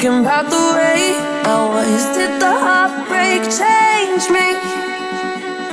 Thinking 0.00 0.24
about 0.24 0.48
the 0.48 0.56
way 0.56 1.12
I 1.44 1.60
was. 1.68 2.16
Did 2.16 2.40
the 2.40 2.54
heartbreak 2.64 3.42
change 3.60 4.24
me? 4.32 4.48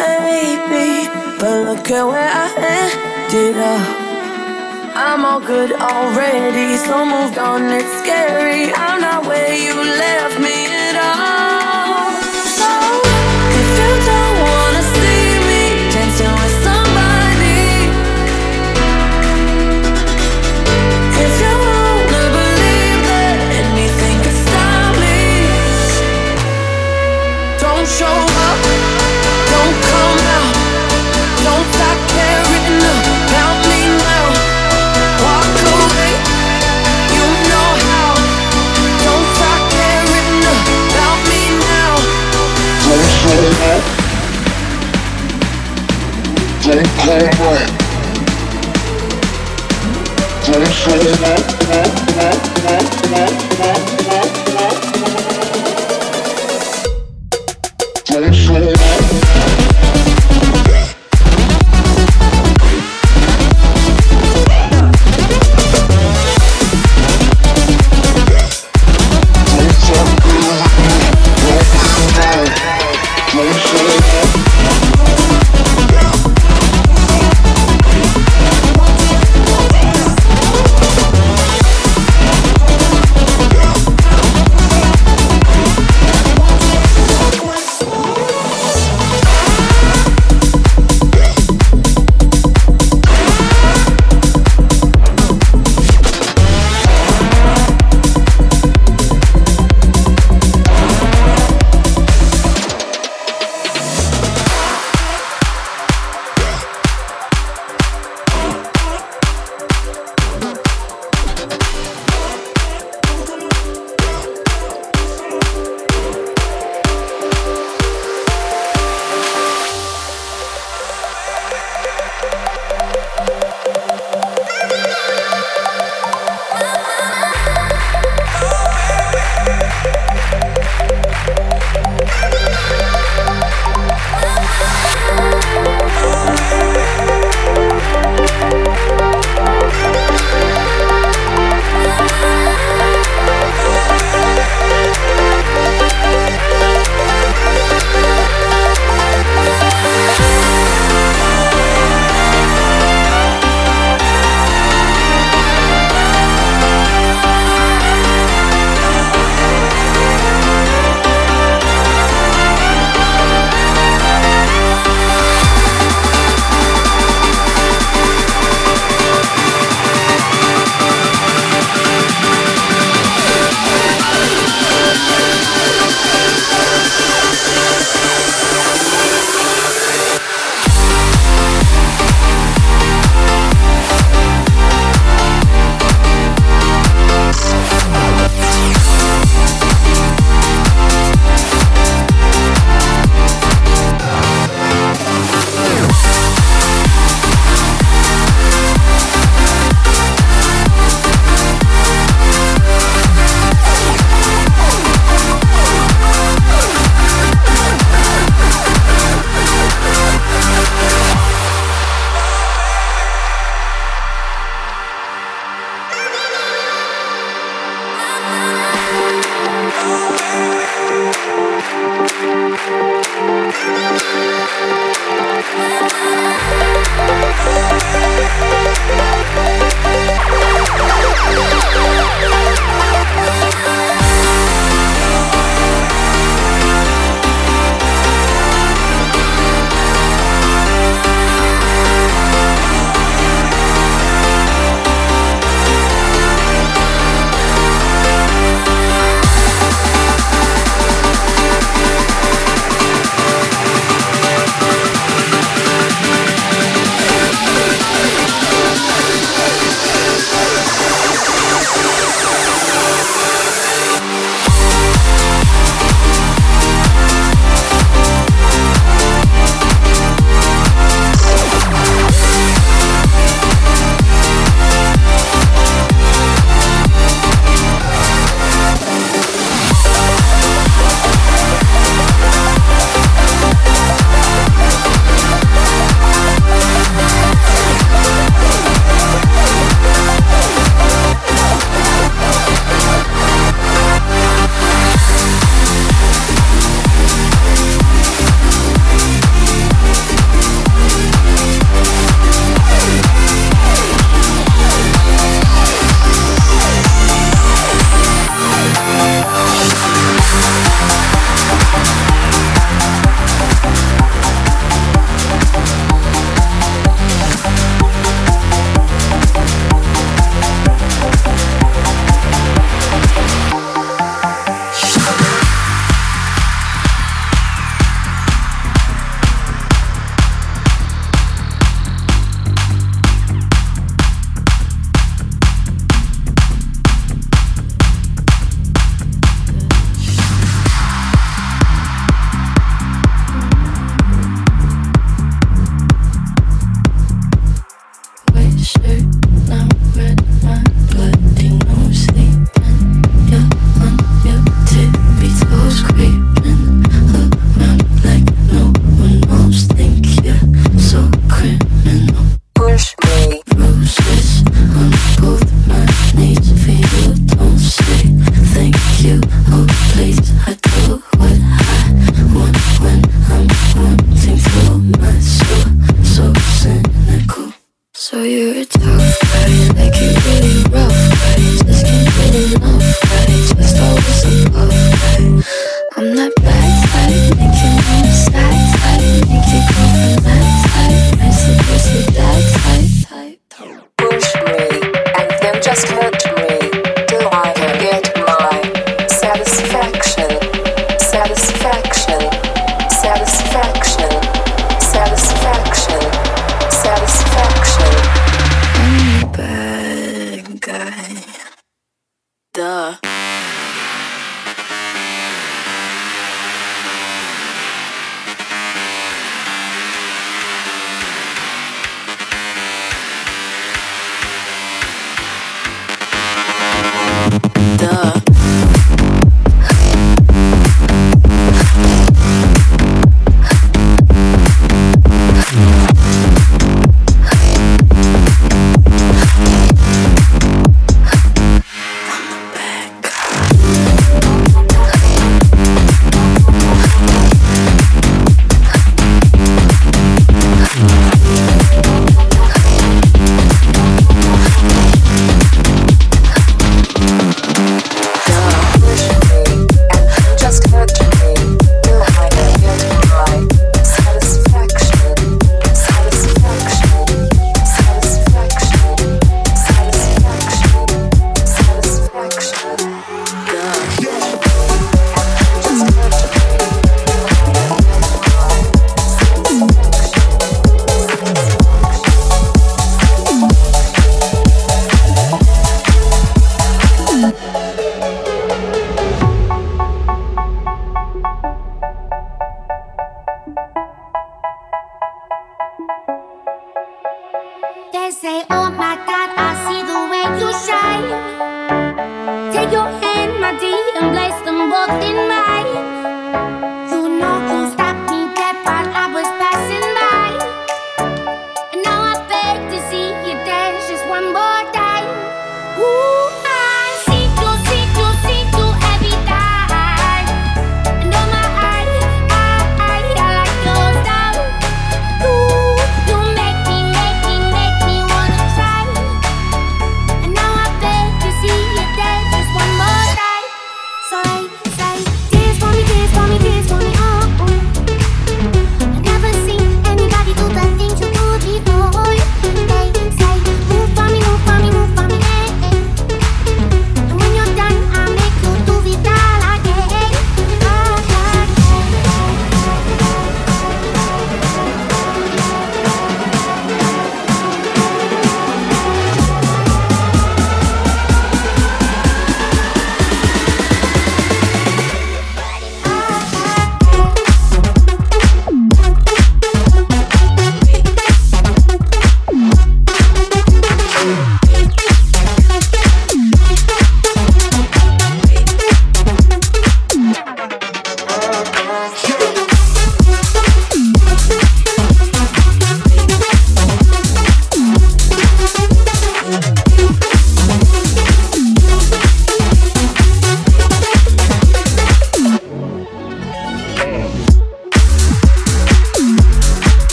Maybe, 0.00 1.12
but 1.38 1.68
look 1.68 1.90
at 1.90 2.04
where 2.08 2.32
I 2.32 2.48
ended 2.80 3.56
up. 3.60 3.84
I'm 4.96 5.26
all 5.26 5.40
good 5.40 5.72
already, 5.72 6.78
so 6.78 7.04
moved 7.04 7.36
on. 7.36 7.64
It's 7.64 7.92
scary. 8.00 8.72
I'm 8.72 9.02
not 9.02 9.26
where 9.26 9.52
you 9.52 9.74
left 9.74 10.40
me 10.40 10.73
Don't. 46.64 46.80
Don't 50.46 50.64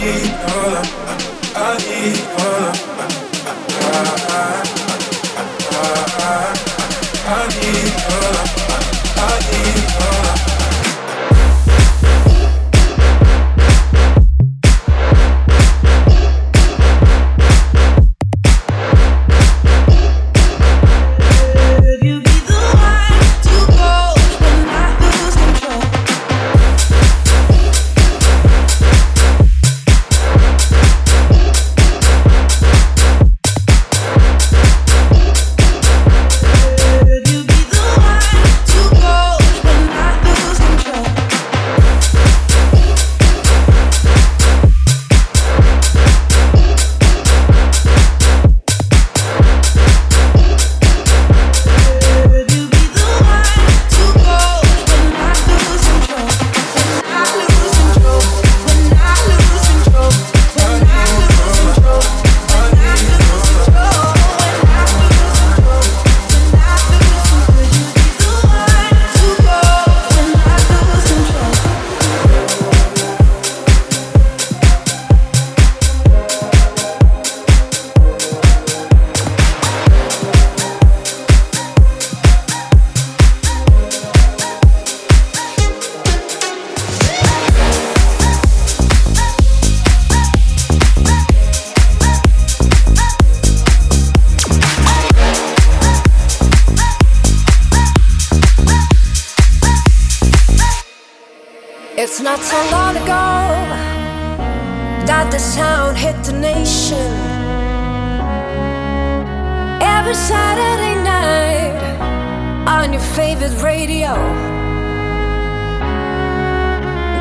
need 0.00 0.32
all 0.32 0.76
of, 0.76 0.86
I, 1.04 1.16
I 1.56 1.78
need 1.78 2.16
all 2.40 2.64
of. 2.68 2.89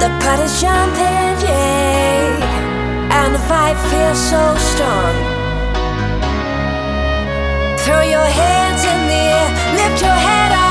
The 0.09 0.25
party's 0.25 0.59
jumping, 0.59 1.35
yeah, 1.45 3.19
and 3.19 3.35
the 3.35 3.39
vibe 3.49 3.79
feels 3.89 4.17
so 4.17 4.41
strong. 4.71 5.13
Throw 7.83 8.01
your 8.01 8.29
hands 8.41 8.81
in 8.93 9.01
the 9.11 9.23
air, 9.37 9.49
lift 9.77 10.01
your 10.01 10.17
head 10.27 10.51
up. 10.53 10.68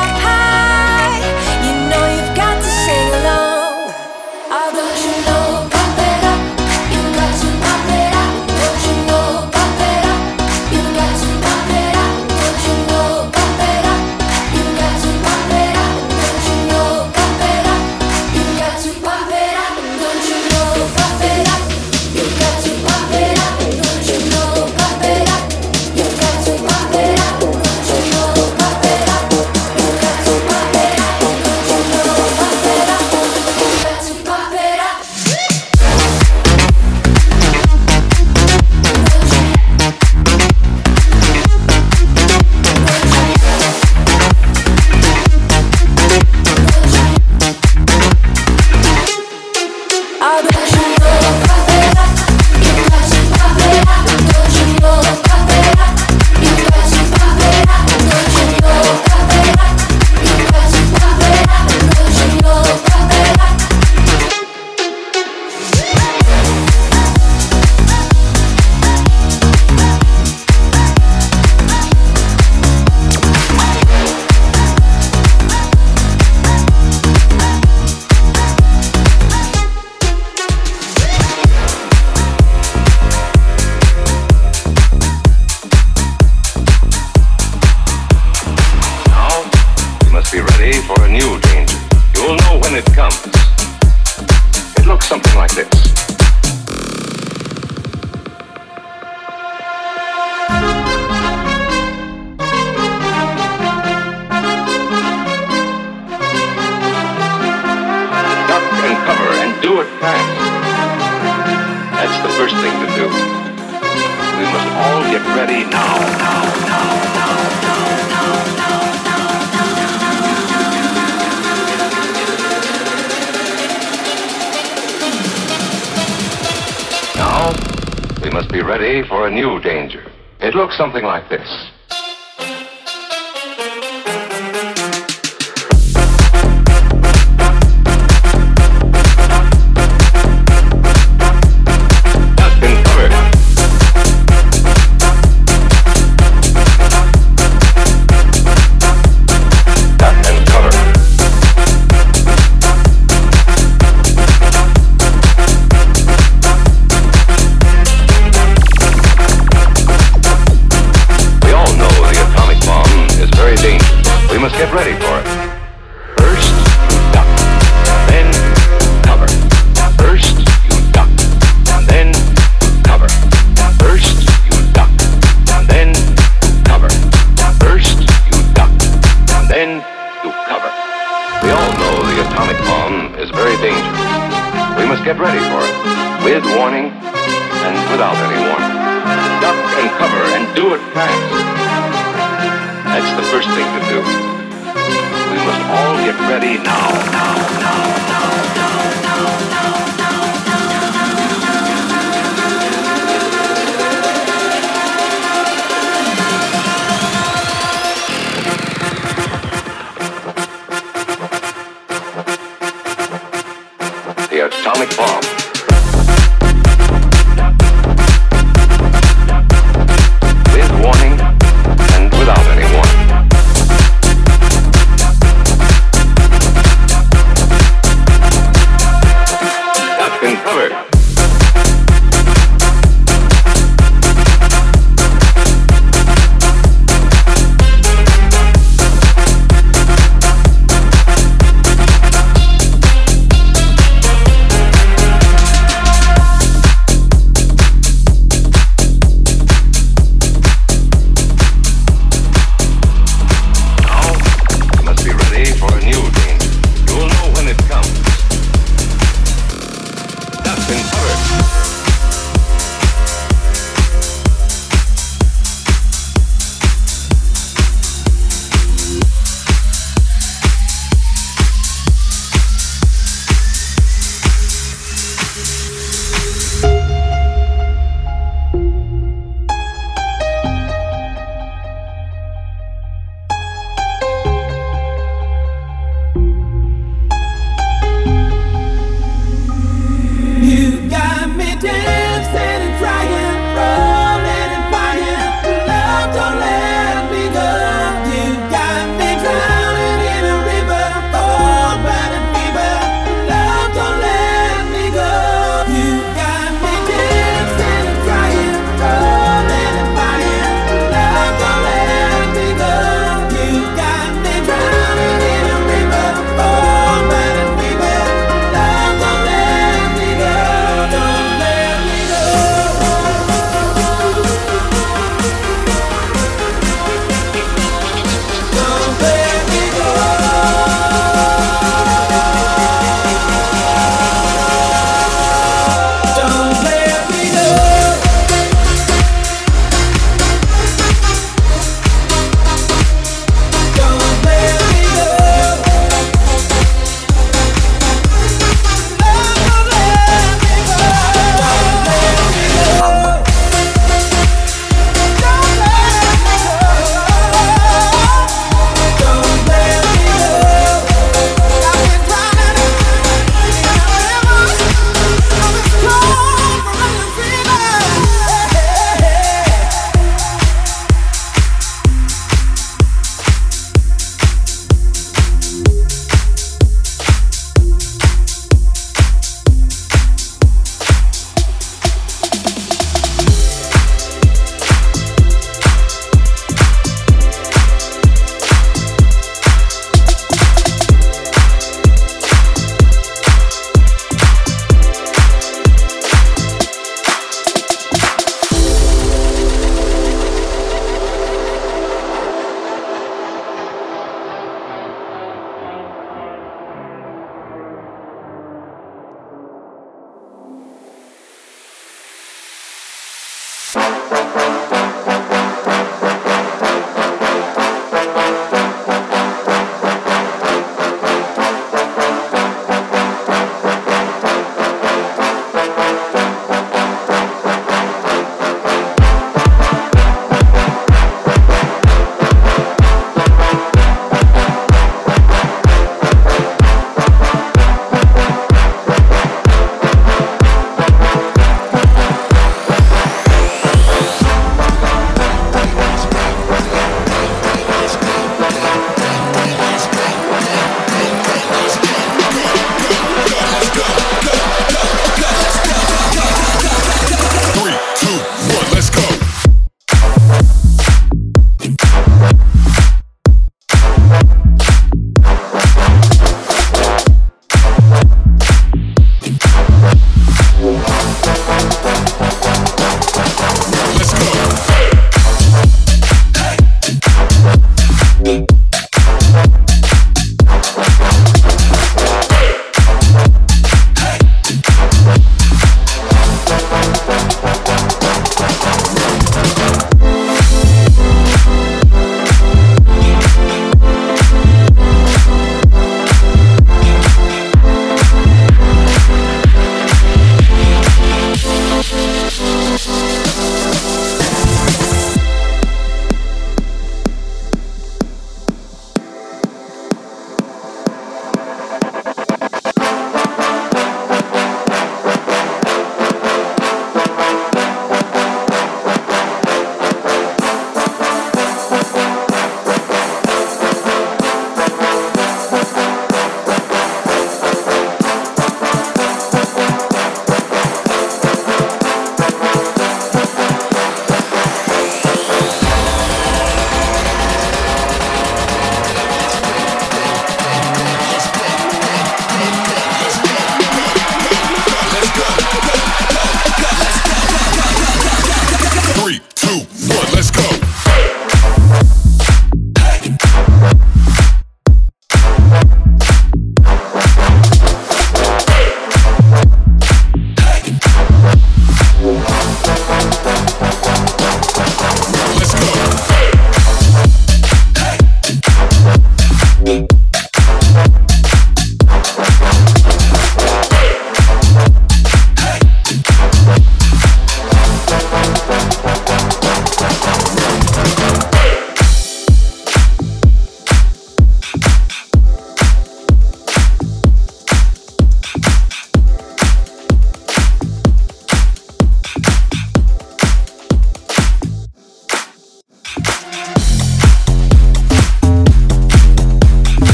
for 129.02 129.26
a 129.26 129.30
new 129.30 129.60
danger. 129.60 130.04
It 130.40 130.54
looks 130.54 130.76
something 130.76 131.04
like 131.04 131.28
this. 131.28 131.67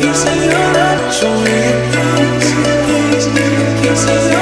Kissing 0.00 0.42
your 0.44 0.66
natural 0.76 1.32
rhythms. 1.42 2.46
Kissing 3.82 4.35